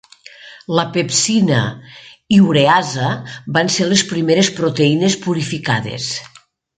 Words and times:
La 0.77 0.85
pepsina 0.95 1.59
i 2.37 2.39
ureasa 2.45 3.09
van 3.59 3.69
ser 3.75 3.87
les 3.91 4.03
primeres 4.15 4.49
proteïnes 4.61 5.19
purificades. 5.27 6.09